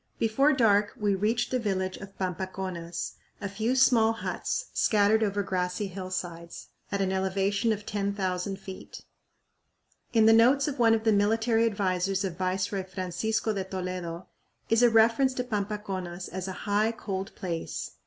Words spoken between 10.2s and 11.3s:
the notes of one of the